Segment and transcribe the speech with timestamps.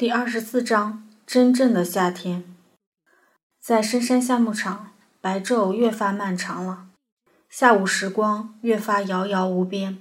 [0.00, 2.42] 第二十四章：真正的夏天。
[3.60, 6.86] 在深山夏牧场，白昼越发漫长了，
[7.50, 9.98] 下午时光越发遥遥无边。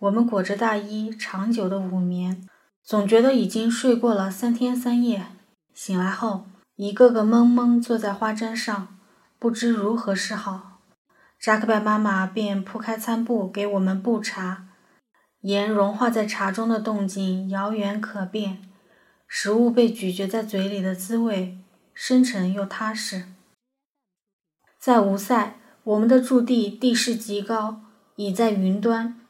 [0.00, 2.48] 我们裹着大衣，长久的午眠，
[2.82, 5.26] 总觉得已经睡过了三天三夜。
[5.72, 8.98] 醒来后，一个个懵懵坐在花毡上，
[9.38, 10.80] 不知如何是好。
[11.40, 14.64] 扎克拜妈妈便铺开餐布给我们布茶，
[15.42, 18.64] 盐融化在茶中的动静遥远可辨。
[19.28, 21.58] 食物被咀嚼在嘴里的滋味，
[21.92, 23.26] 深沉又踏实。
[24.78, 27.82] 在吴塞，我们的驻地地势极高，
[28.16, 29.20] 已在云端。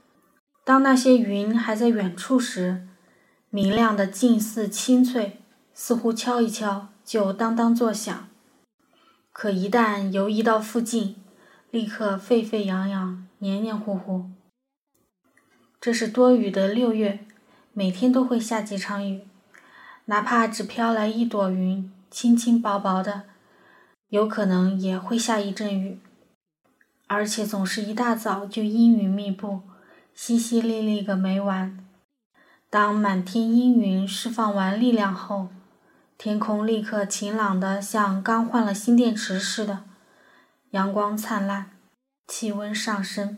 [0.65, 2.87] 当那些云还在远处时，
[3.51, 5.41] 明亮的近似清脆，
[5.75, 8.29] 似乎敲一敲就当当作响。
[9.33, 11.17] 可一旦游移到附近，
[11.71, 14.31] 立刻沸沸扬扬，黏黏糊糊。
[15.81, 17.27] 这是多雨的六月，
[17.73, 19.28] 每天都会下几场雨。
[20.11, 23.25] 哪怕只飘来一朵云，轻轻薄薄的，
[24.09, 26.01] 有可能也会下一阵雨，
[27.07, 29.61] 而且总是一大早就阴云密布，
[30.17, 31.85] 淅淅沥沥个没完。
[32.71, 35.49] 当满天阴云释放完力量后，
[36.17, 39.85] 天空立刻晴朗的像刚换了新电池似的，
[40.71, 41.73] 阳光灿烂，
[42.27, 43.37] 气温上升。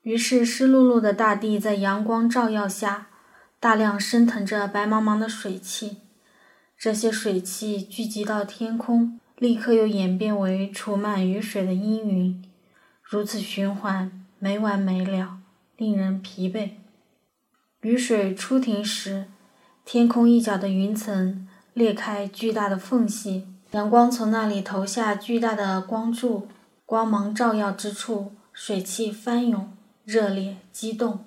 [0.00, 3.06] 于是湿漉漉的大地在阳光照耀下。
[3.62, 5.98] 大量升腾着白茫茫的水汽，
[6.76, 12.42] 这些水汽聚集到天空，立刻又演变为储满雨水的阴云，
[13.04, 15.38] 如此循环，没完没了，
[15.76, 16.70] 令人疲惫。
[17.82, 19.26] 雨水初停时，
[19.84, 26.48] 天空一角的云层裂开巨大的缝隙，阳光从那里投下巨大的光柱，
[26.84, 29.72] 光芒照耀之处，水汽翻涌，
[30.04, 31.24] 热烈激动。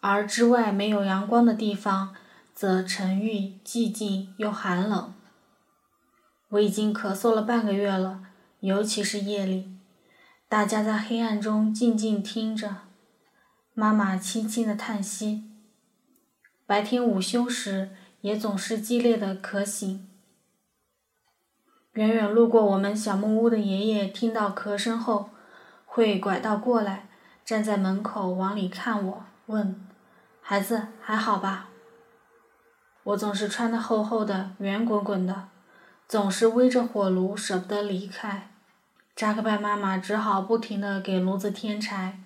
[0.00, 2.14] 而之外没有阳光的地方，
[2.54, 5.12] 则沉郁、寂静又寒冷。
[6.50, 8.22] 我已经咳嗽了半个月了，
[8.60, 9.76] 尤其是夜里，
[10.48, 12.76] 大家在黑暗中静静听着，
[13.74, 15.44] 妈妈轻轻的叹息。
[16.64, 20.08] 白天午休时，也总是激烈的咳醒。
[21.92, 25.30] 远远路过我们小木屋的爷爷听到咳声后，
[25.84, 27.08] 会拐道过来，
[27.44, 29.87] 站在门口往里看我，问。
[30.50, 31.68] 孩子还好吧？
[33.02, 35.50] 我总是穿的厚厚的、圆滚滚的，
[36.08, 38.50] 总是围着火炉，舍不得离开。
[39.14, 42.20] 扎克拜妈妈只好不停地给炉子添柴。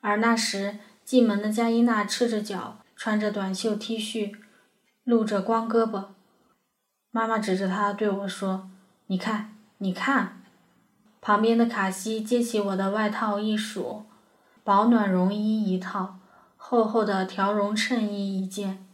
[0.00, 4.36] 而那时进门的加伊娜赤着脚，穿着短袖 T 恤，
[5.02, 6.10] 露着光胳膊。
[7.10, 8.70] 妈妈指着她对我说
[9.08, 10.40] ：“你看，你看。”
[11.20, 14.04] 旁边的卡西接起我的外套一数，
[14.62, 16.20] 保暖绒衣一套。
[16.70, 18.84] 厚厚的条绒衬衣一件，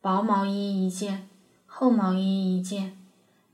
[0.00, 1.28] 薄毛衣一件，
[1.66, 2.96] 厚毛衣一件，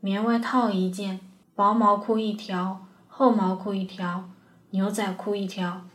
[0.00, 1.20] 棉外套一件，
[1.54, 4.28] 薄毛裤一条，厚毛裤一条，
[4.72, 5.86] 牛仔裤一条，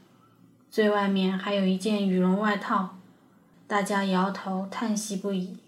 [0.72, 2.96] 最外面还有一件羽绒外套。
[3.68, 5.60] 大家摇头叹息不已。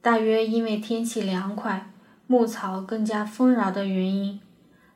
[0.00, 1.90] 大约因为天气凉快，
[2.28, 4.40] 牧草更加丰饶的原因，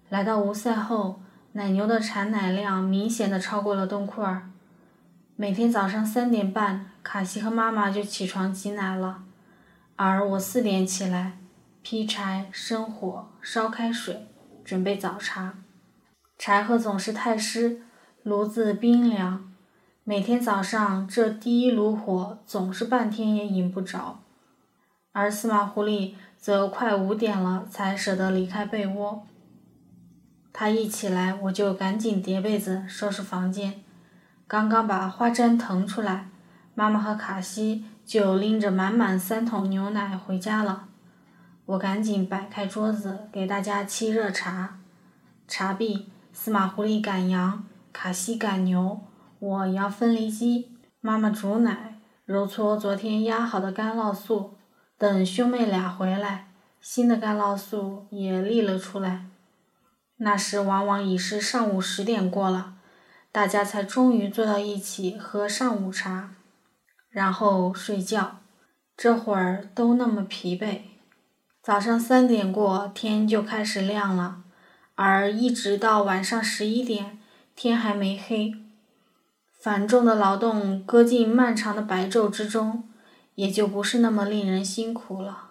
[0.08, 1.18] 来到吴塞后，
[1.54, 4.48] 奶牛的产奶量明显的超过了东库尔。
[5.38, 9.24] 每天早上三点半，卡西和妈妈就起床挤奶了，
[9.94, 11.36] 而我四点起来，
[11.82, 14.28] 劈柴、生火、烧开水，
[14.64, 15.58] 准备早茶。
[16.38, 17.82] 柴禾总是太湿，
[18.22, 19.52] 炉子冰凉，
[20.04, 24.22] 每天早上这第一炉火总是半天也引不着。
[25.12, 29.26] 而司马狐狸则快五点了才舍得离开被窝。
[30.54, 33.82] 他一起来，我就赶紧叠被子，收拾房间。
[34.48, 36.28] 刚刚把花毡腾出来，
[36.74, 40.86] 妈妈和卡西就拎着满满三桶牛奶回家了。
[41.64, 44.78] 我赶紧摆开桌子，给大家沏热茶。
[45.48, 49.00] 茶毕，司马狐狸赶羊，卡西赶牛，
[49.40, 54.54] 我摇分离机，妈妈煮奶，揉搓昨天压好的干酪素。
[54.96, 59.26] 等兄妹俩回来，新的干酪素也沥了出来。
[60.18, 62.75] 那时往往已是上午十点过了。
[63.36, 66.30] 大家才终于坐到一起喝上午茶，
[67.10, 68.38] 然后睡觉。
[68.96, 70.78] 这会儿都那么疲惫。
[71.62, 74.38] 早上三点过，天就开始亮了，
[74.94, 77.18] 而一直到晚上十一点，
[77.54, 78.54] 天还没黑。
[79.60, 82.88] 繁重的劳动搁进漫长的白昼之中，
[83.34, 85.50] 也就不是那么令人辛苦了，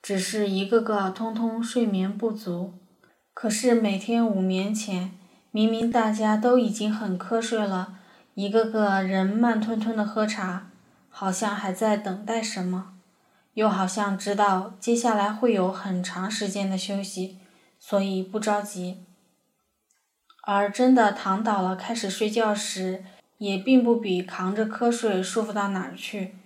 [0.00, 2.72] 只是一个个通通睡眠不足。
[3.34, 5.17] 可是每天午眠前。
[5.50, 7.98] 明明大家都已经很瞌睡了，
[8.34, 10.66] 一个个人慢吞吞的喝茶，
[11.08, 12.92] 好像还在等待什么，
[13.54, 17.38] 又好像知道接下来会有很长时间的休息，
[17.78, 19.04] 所以不着急。
[20.42, 23.04] 而真的躺倒了开始睡觉时，
[23.38, 26.36] 也并不比扛着瞌睡舒服到哪儿去。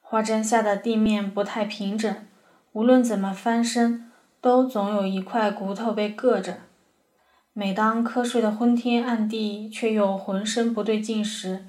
[0.00, 2.14] 花针下的地面不太平整，
[2.72, 4.10] 无论怎么翻身，
[4.40, 6.58] 都总有一块骨头被硌着。
[7.54, 11.66] 每当瞌睡的昏天暗地，却又浑身不对劲时，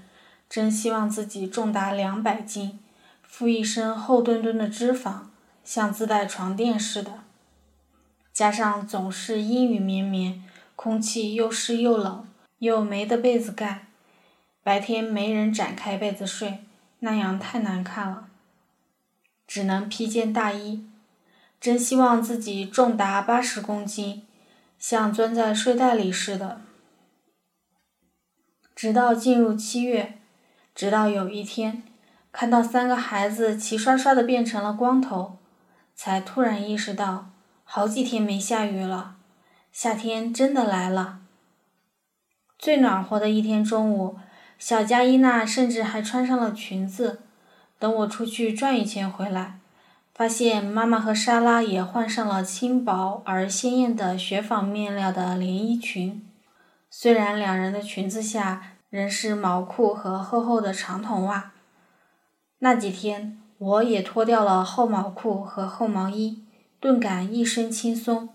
[0.49, 2.79] 真希望自己重达两百斤，
[3.21, 5.23] 附一身厚墩墩的脂肪，
[5.65, 7.19] 像自带床垫似的。
[8.31, 10.43] 加上总是阴雨绵绵，
[10.77, 12.25] 空气又湿又冷，
[12.59, 13.87] 又没得被子盖，
[14.63, 16.59] 白天没人展开被子睡，
[16.99, 18.27] 那样太难看了。
[19.45, 20.85] 只能披件大衣。
[21.59, 24.23] 真希望自己重达八十公斤。
[24.83, 26.59] 像钻在睡袋里似的，
[28.75, 30.19] 直到进入七月，
[30.75, 31.83] 直到有一天，
[32.33, 35.37] 看到三个孩子齐刷刷的变成了光头，
[35.95, 37.29] 才突然意识到，
[37.63, 39.15] 好几天没下雨了，
[39.71, 41.21] 夏天真的来了。
[42.59, 44.17] 最暖和的一天中午，
[44.59, 47.21] 小加伊娜甚至还穿上了裙子，
[47.79, 49.61] 等我出去转一圈回来。
[50.13, 56.23] 发现妈妈和莎拉也换上了轻薄而鲜艳的雪纺面料的连衣裙，
[56.87, 61.53] 虽然两人的裙子下仍是毛裤和厚厚的长筒袜。
[62.59, 66.43] 那几天，我也脱掉了厚毛裤和厚毛衣，
[66.79, 68.29] 顿感一身轻松。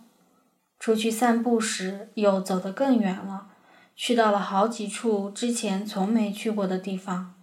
[0.81, 3.47] 出去散步时，又走得更远了，
[3.95, 7.35] 去到了好几处之前从没去过的地方。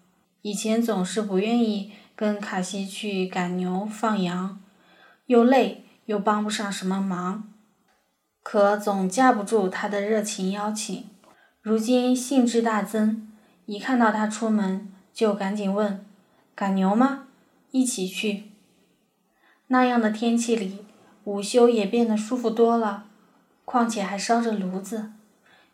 [0.42, 1.94] 以前总是不愿意。
[2.16, 4.62] 跟卡西去赶牛放羊，
[5.26, 7.52] 又累又帮不上什么忙，
[8.42, 11.10] 可总架不住他的热情邀请。
[11.62, 13.28] 如今兴致大增，
[13.66, 16.06] 一看到他出门，就赶紧问
[16.56, 17.28] ：“赶牛吗？
[17.72, 18.52] 一起去。”
[19.68, 20.86] 那样的天气里，
[21.24, 23.08] 午休也变得舒服多了，
[23.66, 25.12] 况且还烧着炉子，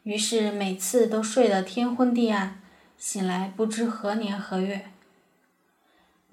[0.03, 2.61] 于是每次都睡得天昏地暗，
[2.97, 4.90] 醒来不知何年何月。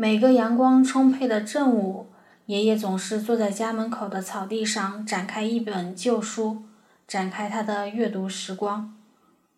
[0.01, 2.07] 每个阳光充沛的正午，
[2.47, 6.63] 爷爷总是坐在家门口的草地上，展开一本旧书，
[7.09, 8.97] 展开他的阅读时光。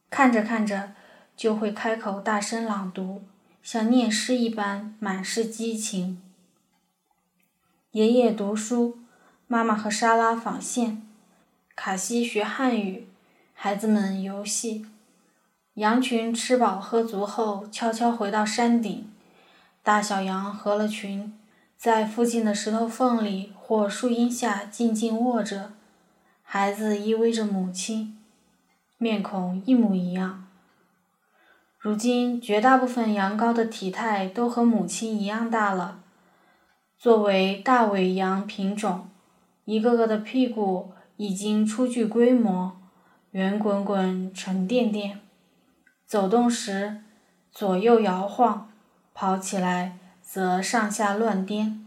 [0.09, 0.93] 看着看着，
[1.37, 3.23] 就会开口大声朗读，
[3.63, 6.23] 像念诗一般，满是激情。
[7.91, 8.97] 爷爷读书，
[9.47, 11.03] 妈妈和莎拉纺线，
[11.77, 13.07] 卡西学汉语，
[13.53, 14.87] 孩子们游戏。
[15.75, 19.07] 羊群吃饱喝足后，悄悄回到山顶。
[19.83, 21.33] 大小羊合了群，
[21.77, 25.73] 在附近的石头缝里或树荫下静静卧着，
[26.43, 28.19] 孩子依偎着母亲，
[28.99, 30.47] 面孔一模一样。
[31.79, 36.03] 如今绝大部分羊羔的体态都和母亲一样大了。
[36.99, 39.09] 作为大尾羊品种，
[39.65, 42.79] 一个个的屁股已经初具规模，
[43.31, 45.21] 圆滚滚、沉甸甸，
[46.05, 47.03] 走动时
[47.51, 48.70] 左右摇晃。
[49.13, 51.85] 跑起来则上下乱颠，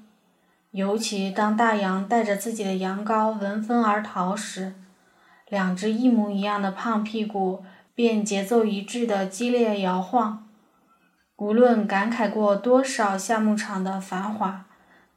[0.72, 4.76] 尤其当大羊带着自己的羊羔闻风而逃时，
[5.48, 7.64] 两只一模一样的胖屁股
[7.96, 10.48] 便节奏一致的激烈摇晃。
[11.38, 14.66] 无论感慨过多少夏牧场的繁华，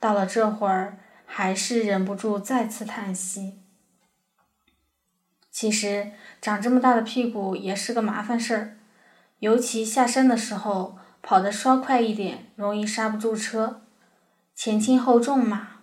[0.00, 3.58] 到了这会儿，还是忍不住再次叹息。
[5.50, 8.76] 其实长这么大的屁股也是个麻烦事儿，
[9.40, 10.98] 尤其下山的时候。
[11.28, 13.82] 跑得稍快一点，容易刹不住车。
[14.54, 15.80] 前轻后重嘛，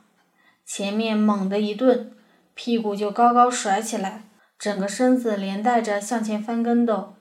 [0.65, 2.13] 前面猛地一顿，
[2.53, 4.23] 屁股就高高甩起来，
[4.57, 7.15] 整个身子连带着向前翻跟斗。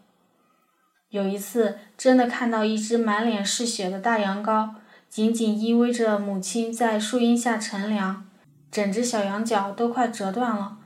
[1.09, 4.71] 有一次，真的看到一只满脸是血的大羊羔，
[5.09, 8.25] 紧紧依偎着母亲在树荫下乘凉，
[8.71, 10.79] 整只小羊角都快折断了，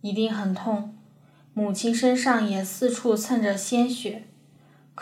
[0.00, 0.96] 一定很痛。
[1.54, 4.28] 母亲身上也四处蹭着鲜血。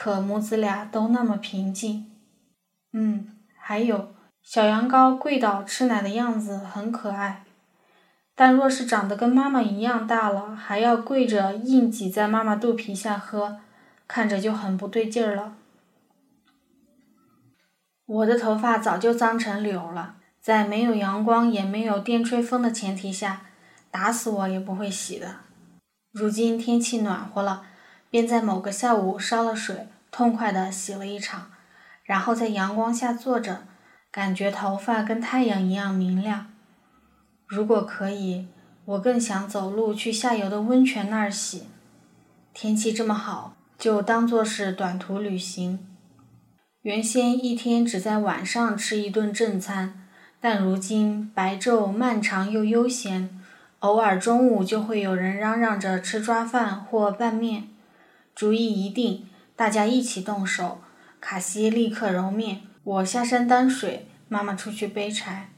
[0.02, 2.10] 可母子俩都那么平静。
[2.90, 7.44] 嗯，还有小羊羔跪倒吃奶的样子很可爱，
[8.34, 13.58] 但若是长得跟妈妈一样大了，还要跪着硬挤在妈妈肚皮下喝，
[14.08, 15.56] 看着就很不对劲儿了。
[18.06, 23.42] 我的头发早就脏成柳了，在没有阳光也没有电吹风的前提下，
[23.90, 25.40] 打死我也不会洗的。
[26.10, 27.66] 如今天气暖和了。
[28.10, 31.50] 便在某个下午烧了水，痛快地洗了一场，
[32.02, 33.62] 然后在阳光下坐着，
[34.10, 36.46] 感觉头发跟太阳一样明亮。
[37.46, 38.48] 如果可以，
[38.84, 41.68] 我更想走路去下游的温泉那儿洗。
[42.52, 45.78] 天气这么好，就当做是短途旅行。
[46.82, 50.08] 原先一天只在晚上吃一顿正餐，
[50.40, 53.40] 但如今白昼漫长又悠闲，
[53.80, 57.68] 偶尔中午就会有人嚷嚷着吃抓饭或拌面。
[58.40, 60.80] 主意一定，大家一起动手。
[61.20, 65.50] 卡西立刻揉面，我下山担水，妈妈出去背柴。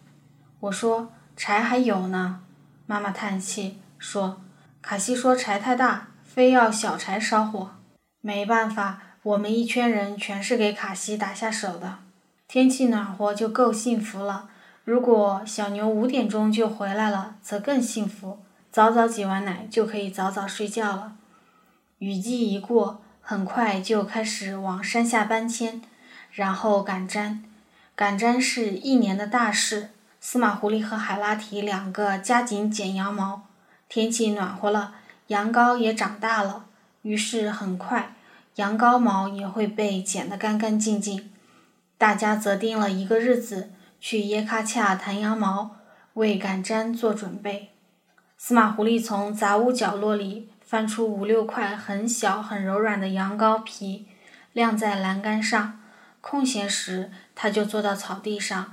[0.59, 2.41] 我说：“柴还有呢。”
[2.87, 4.41] 妈妈叹气说
[4.83, 7.71] ：“卡西说柴太大，非要小柴烧火。”
[8.21, 9.01] 没办法。
[9.23, 11.99] 我们一圈人全是给卡西打下手的。
[12.49, 14.51] 天气暖和就够幸福了。
[14.83, 18.41] 如果小牛五点钟就回来了，则更幸福。
[18.73, 21.13] 早早挤完奶就可以早早睡觉了。
[22.03, 25.81] 雨季一过，很快就开始往山下搬迁，
[26.33, 27.39] 然后赶毡。
[27.95, 29.91] 赶毡是一年的大事。
[30.19, 33.43] 司马狐狸和海拉提两个加紧剪羊毛。
[33.89, 34.95] 天气暖和了，
[35.29, 36.65] 羊羔也长大了，
[37.03, 38.17] 于是很快。
[38.57, 41.31] 羊羔毛也会被剪得干干净净。
[41.97, 45.77] 大家择定了一个日子去耶喀恰弹羊毛，
[46.15, 47.69] 为赶毡做准备。
[48.37, 54.07] 司马狐狸从杂物角落里翻出五六块很小很柔软的羊羔皮，
[54.55, 55.79] 晾在栏杆上。
[56.23, 58.73] 空闲时，他就坐到草地上，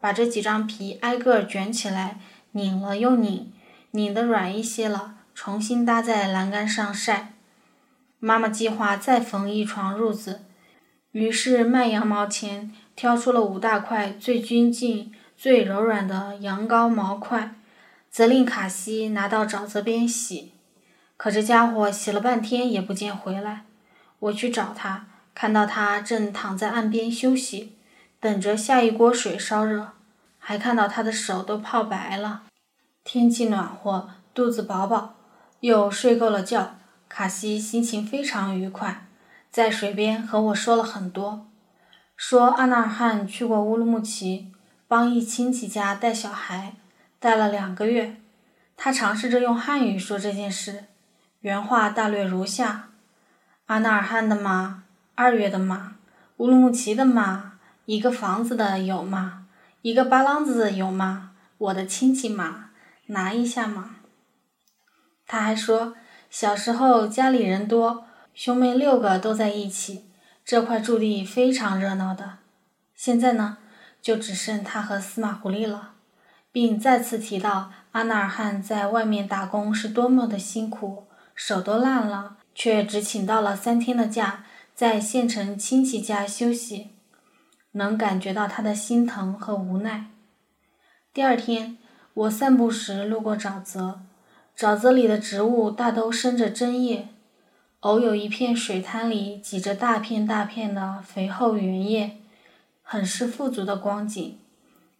[0.00, 2.20] 把这几张皮挨个卷起来，
[2.52, 3.52] 拧了又拧，
[3.90, 7.32] 拧得软一些了，重新搭在栏杆上晒。
[8.20, 10.42] 妈妈计划再缝一床褥子，
[11.10, 17.56] 于是卖羊毛前挑出了五大块最均净、最柔软的羊羔毛块，
[18.08, 20.52] 责令卡西拿到沼泽边洗。
[21.22, 23.66] 可这家伙洗了半天也不见回来。
[24.20, 27.76] 我去找他，看到他正躺在岸边休息，
[28.18, 29.90] 等着下一锅水烧热，
[30.38, 32.44] 还看到他的手都泡白了。
[33.04, 35.16] 天气暖和，肚子饱饱，
[35.60, 36.76] 又睡够了觉。
[37.06, 39.06] 卡西心情非常愉快，
[39.50, 41.46] 在水边和我说了很多，
[42.16, 44.50] 说阿纳尔汗去过乌鲁木齐，
[44.88, 46.76] 帮一亲戚家带小孩，
[47.18, 48.16] 带了两个月。
[48.74, 50.84] 他尝试着用汉语说这件事，
[51.40, 52.90] 原话大略如下：
[53.64, 54.82] 阿纳尔汗的马，
[55.14, 55.94] 二月的马，
[56.36, 57.52] 乌鲁木齐的马，
[57.86, 59.46] 一个房子的有吗？
[59.80, 61.30] 一个巴郎子有吗？
[61.56, 62.68] 我的亲戚马，
[63.06, 63.96] 拿一下嘛。
[65.26, 65.94] 他还说。
[66.28, 68.04] 小时候家里人多，
[68.34, 70.04] 兄妹六个都在一起，
[70.44, 72.38] 这块驻地非常热闹的。
[72.94, 73.56] 现在呢，
[74.00, 75.94] 就只剩他和司马狐狸了，
[76.52, 81.08] 并再次提到阿纳尔汗在外面打工是多么的辛苦，
[81.42, 84.44] 手都烂了，却只请到了三天的假，
[84.74, 86.90] 在县城亲戚家休息，
[87.72, 90.10] 能感觉到他的心疼和无奈。
[91.14, 91.78] 第二天，
[92.12, 94.02] 我散步时路过沼泽。
[94.54, 97.08] 沼泽里的植物大都生着针叶，
[97.80, 102.18] 偶有一片水滩里挤着大片大片的肥厚原叶，
[102.82, 104.38] 很是富足的光景。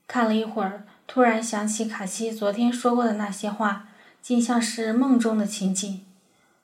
[0.09, 3.91] 看了一会儿，突然想起卡西昨天说过的那些话，
[4.23, 6.07] 竟像是梦中的情景。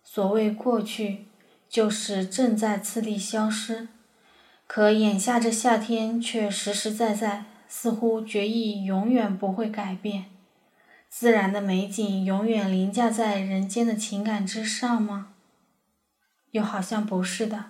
[0.09, 1.27] 所谓过去，
[1.69, 3.89] 就是正在次第消失，
[4.69, 10.27] 可眼下这夏天却实实在在，似乎决意永远不会改变。
[11.11, 15.33] 自然的美景永远凌驾在人间的情感之上吗？
[16.53, 17.67] 又好像不是的。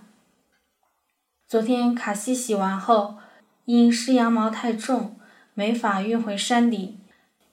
[1.48, 3.16] 昨天卡西洗完后，
[3.64, 5.18] 因湿羊毛太重，
[5.54, 7.00] 没法运回山顶，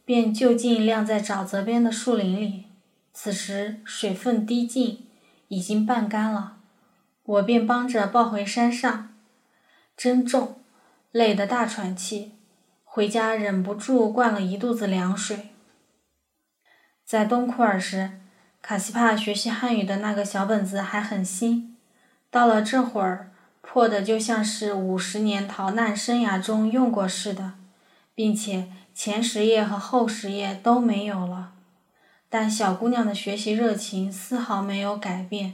[0.04, 2.63] 便就近晾在沼泽边的树林里。
[3.14, 5.08] 此时水分滴尽，
[5.48, 6.58] 已经半干了，
[7.24, 9.14] 我便帮着抱回山上。
[9.96, 10.60] 真重，
[11.12, 12.32] 累得大喘气，
[12.84, 15.50] 回家忍不住灌了一肚子凉水。
[17.06, 18.20] 在东库尔时，
[18.62, 21.78] 卡西帕学习汉语的那个小本子还很新，
[22.32, 27.54] 到了这会儿，破的就像是五十年逃难生涯中用过似的，
[28.16, 31.52] 并且前十页和后十页都没有了。
[32.34, 35.54] 但小姑娘的学习热情丝毫没有改变。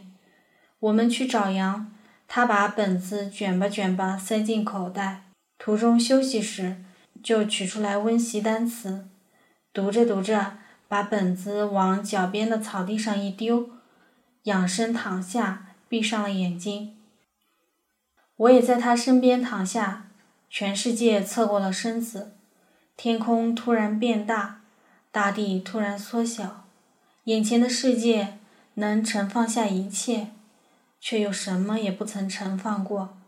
[0.80, 1.92] 我们去找羊，
[2.26, 5.24] 她把本子卷吧卷吧塞进口袋，
[5.58, 6.78] 途中休息时
[7.22, 9.10] 就取出来温习单词，
[9.74, 10.54] 读着读着。
[10.88, 13.70] 把本子往脚边的草地上一丢，
[14.44, 16.96] 仰身躺下，闭上了眼睛。
[18.38, 20.08] 我也在他身边躺下，
[20.50, 22.32] 全世界侧过了身子，
[22.96, 24.62] 天空突然变大，
[25.12, 26.69] 大地突然缩小，
[27.30, 28.40] 眼前的世界
[28.74, 30.32] 能盛放下一切，
[31.00, 33.20] 却又什么也不曾盛放过。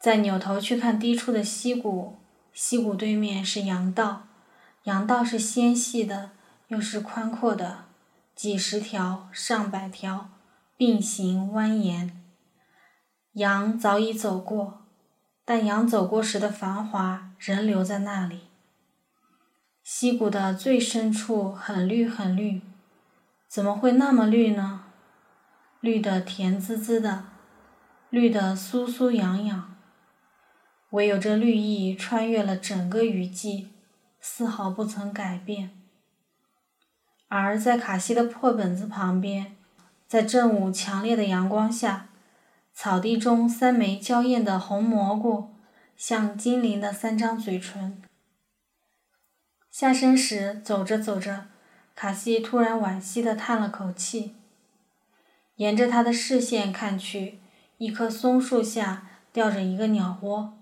[0.00, 2.18] 再扭头去看低处的溪谷，
[2.52, 4.24] 溪谷对面是羊道。
[4.84, 6.32] 羊道是纤细的，
[6.66, 7.84] 又是宽阔的，
[8.34, 10.30] 几十条、上百条
[10.76, 12.10] 并行蜿蜒。
[13.34, 14.82] 羊早已走过，
[15.44, 18.48] 但羊走过时的繁华仍留在那里。
[19.84, 22.62] 溪谷的最深处很绿很绿，
[23.46, 24.84] 怎么会那么绿呢？
[25.80, 27.26] 绿的甜滋滋的，
[28.08, 29.76] 绿的酥酥痒痒。
[30.92, 33.72] 唯有这绿意穿越了整个雨季，
[34.22, 35.70] 丝毫不曾改变。
[37.28, 39.54] 而在卡西的破本子旁边，
[40.08, 42.08] 在正午强烈的阳光下，
[42.72, 45.50] 草地中三枚娇艳的红蘑菇，
[45.94, 48.00] 像精灵的三张嘴唇。
[49.76, 51.46] 下山时，走着走着，
[51.96, 54.36] 卡西突然惋惜地叹了口气。
[55.56, 57.40] 沿着他的视线看去，
[57.78, 60.56] 一棵松树下吊着一个鸟窝。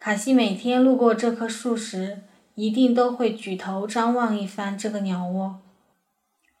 [0.00, 2.24] 卡西每天路过这棵树时，
[2.56, 5.60] 一定都会举头张望一番这个鸟窝。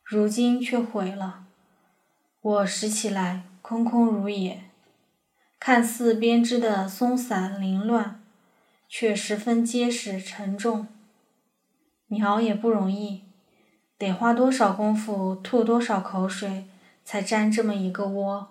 [0.04, 1.46] 如今却毁了。
[2.40, 4.70] 我拾起来，空空如也。
[5.58, 8.22] 看似编织的松散凌乱，
[8.88, 10.86] 却十分结实沉重。
[12.08, 13.24] 鸟也不容易，
[13.98, 16.68] 得花多少功夫，吐多少口水。
[17.08, 18.48] 才粘这么一个窝，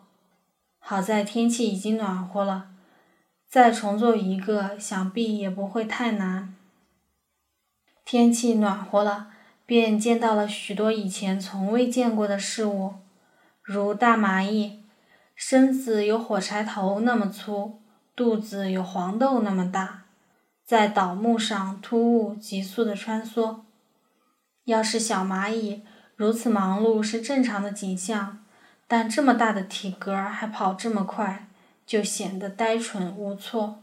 [0.79, 2.69] 好在天气已经暖和了，
[3.49, 6.55] 再重做一个，想必也不会太难。
[8.05, 9.27] 天气暖和了，
[9.65, 12.93] 便见到了许多以前从未见过的事物，
[13.61, 14.85] 如大蚂蚁，
[15.35, 17.81] 身子有火柴头那么粗，
[18.15, 20.04] 肚子有黄豆那么大，
[20.65, 23.61] 在倒木上突兀急速地穿梭。
[24.65, 25.83] 要是小蚂蚁
[26.15, 28.41] 如此忙碌是正常的景象。
[28.87, 31.47] 但这么大的体格还跑这么快，
[31.87, 33.81] 就显得呆蠢无措。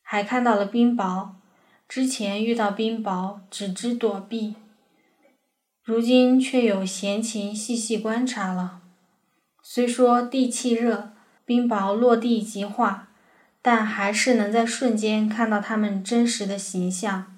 [0.00, 1.32] 还看到了冰雹，
[1.86, 4.56] 之前遇到冰雹只知躲避，
[5.84, 8.80] 如今却有闲情细细观察了。
[9.62, 11.12] 虽说地气热，
[11.44, 13.09] 冰雹落地即化，
[13.62, 17.36] 但还是能在瞬间看到它们真实的形象。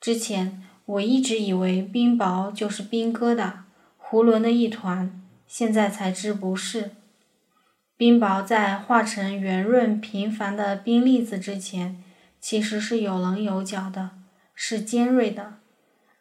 [0.00, 3.52] 之前我一直以为冰雹就是冰疙瘩、
[4.00, 5.18] 囫囵的一团。
[5.46, 6.92] 现在才知不是，
[7.94, 12.02] 冰雹在化成圆润平凡的冰粒子之前，
[12.40, 14.12] 其实是有棱有角的，
[14.54, 15.58] 是尖锐的，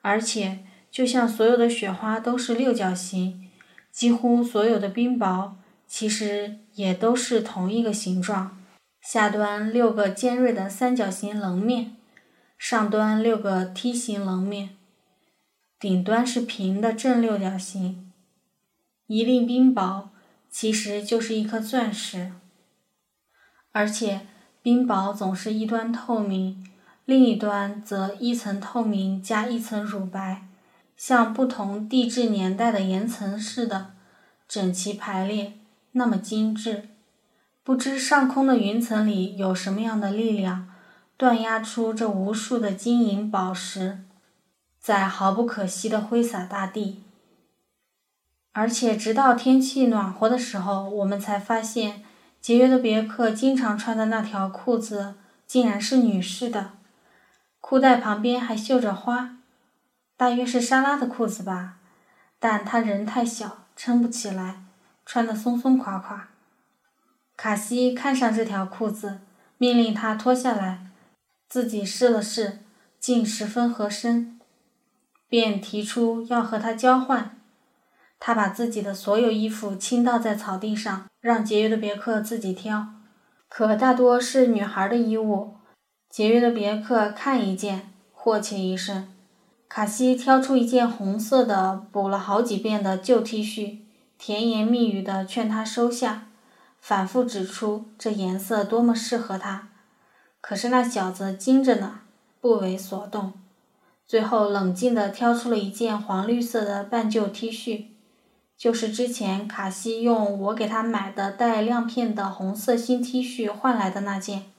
[0.01, 3.49] 而且就像所有的雪花都是六角形，
[3.89, 5.51] 几乎所有的冰雹
[5.87, 8.60] 其实也都是同一个形状：
[9.01, 11.97] 下端六个尖锐的三角形棱面，
[12.57, 14.77] 上端六个梯形棱面，
[15.79, 18.11] 顶端是平的正六角形。
[19.07, 20.09] 一粒冰雹
[20.49, 22.31] 其实就是一颗钻石，
[23.71, 24.27] 而且
[24.61, 26.65] 冰雹总是一端透明，
[27.03, 30.47] 另一端则一层透明加一层乳白，
[30.95, 33.93] 像不同地质年代的岩层似的，
[34.47, 35.53] 整齐排列，
[35.93, 36.90] 那么精致。
[37.63, 40.67] 不知上空的云层里有什么样的力量，
[41.15, 43.99] 锻压出这无数的金银宝石，
[44.79, 47.03] 在毫不可惜地挥洒大地。
[48.53, 52.03] 而且，直到天气暖和的时候，我们才发现，
[52.41, 55.13] 节约的别克经常穿的那条裤子，
[55.45, 56.71] 竟然是女士的，
[57.59, 59.37] 裤带旁边还绣着花，
[60.17, 61.75] 大约是莎拉的裤子吧，
[62.39, 64.63] 但她人太小，撑不起来，
[65.05, 66.29] 穿得松松垮垮。
[67.41, 69.21] 卡西看上这条裤子，
[69.57, 70.85] 命令她脱下来，
[71.49, 72.59] 自己试了试，
[72.99, 74.39] 竟十分合身，
[75.27, 77.35] 便提出要和她交换。
[78.19, 82.89] 他把自己的所有衣服倾倒在草地上，让节约的别克自己挑。
[83.49, 85.55] 可大多是女孩的衣物，
[86.11, 89.11] 节约的别克看一件，霍切一身。
[89.67, 93.79] 卡西挑出一件红色的、补了好几遍的旧 T 恤，
[94.19, 96.27] 甜言蜜语地劝他收下，
[96.81, 99.69] 反复指出这颜色多么适合他。
[100.41, 101.99] 可是那小子精着呢，
[102.41, 103.33] 不为所动。
[104.07, 107.85] 最后冷静地挑出了一件黄绿色的半旧 T 恤。
[108.57, 114.51] 就是之前卡西用我给他买的带亮片的红色新 T 恤换来的那件。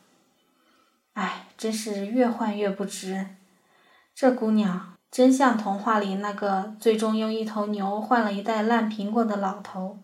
[1.13, 3.27] 哎，真是越换越不值。
[4.15, 9.99] 这姑娘真像童话里那个最终用一头牛换了一袋烂苹果的老头。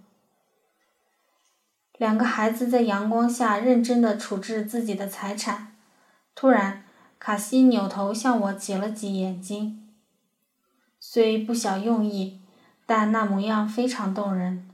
[1.98, 5.76] 两个孩子在阳光下认真地处置自己的财产。
[6.34, 6.84] 突然，
[7.18, 9.88] 卡西扭头向我挤了挤眼睛，
[10.98, 12.40] 虽不晓用意。
[12.86, 14.70] 但那模样非常动人，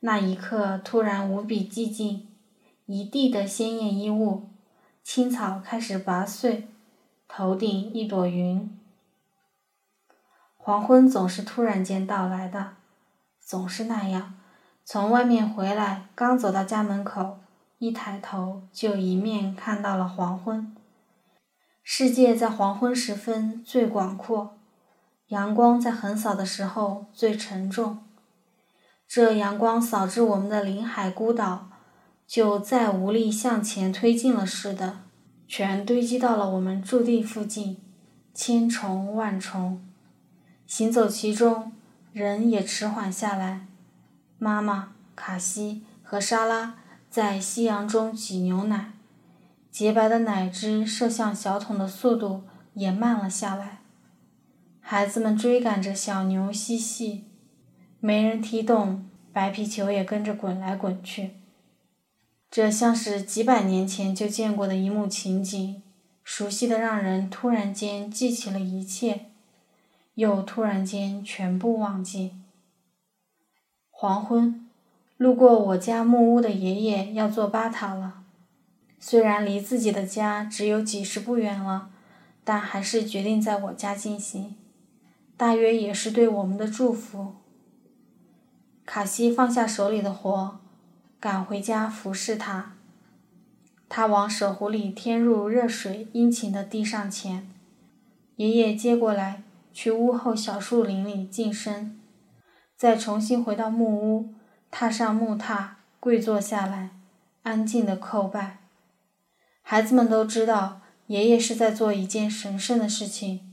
[0.00, 2.28] 那一刻突然无比寂静，
[2.84, 4.50] 一地的鲜艳衣物，
[5.02, 6.68] 青草开始拔穗，
[7.26, 8.78] 头顶一朵云。
[10.58, 12.74] 黄昏总是突然间到来的，
[13.40, 14.34] 总是那样，
[14.90, 17.40] 从外面回来，刚走到家门口，
[17.76, 20.74] 一抬头就一面看到了黄昏。
[21.82, 24.56] 世界在黄昏时分最广阔，
[25.26, 27.98] 阳光在横扫的时候最沉重。
[29.06, 31.68] 这阳光扫至我们的临海孤岛，
[32.26, 35.00] 就再无力向前推进了似的，
[35.46, 37.76] 全堆积到了我们驻地附近，
[38.32, 39.86] 千重万重。
[40.66, 41.72] 行走其中，
[42.14, 43.67] 人也迟缓下来。
[44.38, 46.76] 妈妈、卡西和莎拉
[47.10, 48.92] 在夕阳中挤牛奶，
[49.70, 53.80] 洁白的奶汁射向小桶的速度也慢了下来。
[54.80, 57.24] 孩子们追赶着小牛嬉戏。
[58.00, 61.32] 没人踢动，白皮球也跟着滚来滚去。
[62.48, 65.82] 这像是几百年前就见过的一幕情景，
[66.22, 69.26] 熟悉的让人突然间记起了一切，
[70.14, 72.34] 又突然间全部忘记。
[74.00, 74.64] 黄昏，
[75.16, 78.22] 路过我家木屋的爷爷要做巴塔了，
[79.00, 81.90] 虽然离自己的家只有几十步远了，
[82.44, 84.54] 但还是决定在我家进行，
[85.36, 87.34] 大约也是对我们的祝福。
[88.86, 90.60] 卡西放下手里的活，
[91.18, 92.74] 赶回家服侍他。
[93.88, 97.50] 他往舍壶里添入热水，殷勤地递上前。
[98.36, 101.97] 爷爷接过来，去屋后小树林里净身，
[102.78, 104.34] 再重新回到木屋，
[104.70, 106.90] 踏上木榻，跪坐下来，
[107.42, 108.58] 安静地叩拜。
[109.62, 113.52] 孩子们都知道，爷爷是在做一件神圣的事情，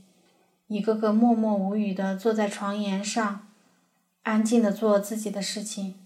[0.68, 3.48] 一个个默默无语地坐在床沿上。
[4.22, 5.96] 安静地做自己的事情，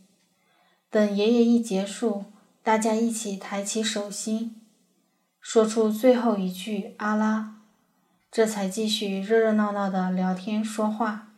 [0.90, 2.24] 等爷爷一结束，
[2.62, 4.56] 大家一起抬起手心，
[5.40, 7.56] 说出最后一句“阿拉”，
[8.32, 11.29] 这才继续热热闹闹的聊天说话。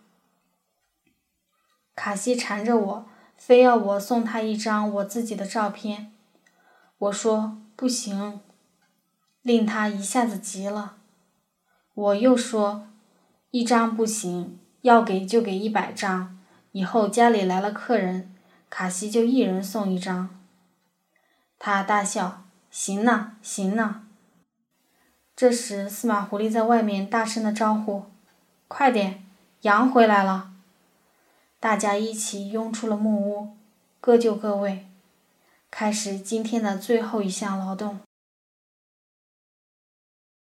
[1.94, 6.12] 卡西缠着我，非要我送他一张我自己的照片，
[6.98, 8.40] 我说不行，
[9.42, 10.96] 令他一下子急了。
[11.94, 12.88] 我又说，
[13.50, 16.38] 一张不行，要给就给一百张。
[16.72, 18.34] 以后家里来了客人，
[18.70, 20.30] 卡西就一人送一张。
[21.58, 24.06] 他大笑：“行呢，行呢。”
[25.36, 28.06] 这时，司马狐狸在外面大声的招呼
[28.68, 29.24] ：“快点，
[29.60, 30.51] 羊回来了！”
[31.62, 33.50] 大家一起拥出了木屋，
[34.00, 34.84] 各就各位，
[35.70, 38.00] 开始今天的最后一项劳动。